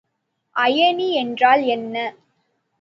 [0.55, 1.95] அயனி என்றால் என்ன?